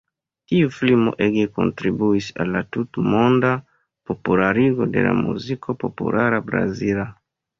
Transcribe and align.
Tiu 0.51 0.69
filmo 0.75 1.11
ege 1.25 1.43
kontribuis 1.57 2.29
al 2.43 2.49
la 2.55 2.63
tutmonda 2.77 3.51
popularigo 4.11 4.89
de 4.97 5.03
la 5.09 5.13
Muziko 5.21 5.79
Populara 5.85 6.41
Brazila. 6.49 7.07